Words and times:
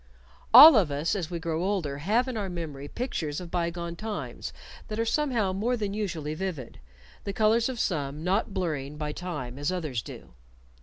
All 0.51 0.75
of 0.75 0.89
us, 0.89 1.15
as 1.15 1.29
we 1.29 1.37
grow 1.37 1.63
older, 1.63 1.99
have 1.99 2.27
in 2.27 2.35
our 2.35 2.49
memory 2.49 2.87
pictures 2.87 3.39
of 3.39 3.51
by 3.51 3.69
gone 3.69 3.95
times 3.95 4.51
that 4.87 4.99
are 4.99 5.05
somehow 5.05 5.53
more 5.53 5.77
than 5.77 5.93
usually 5.93 6.33
vivid, 6.33 6.79
the 7.23 7.33
colors 7.33 7.69
of 7.69 7.79
some 7.79 8.23
not 8.23 8.51
blurring 8.51 8.97
by 8.97 9.11
time 9.11 9.59
as 9.59 9.71
others 9.71 10.01
do. 10.01 10.33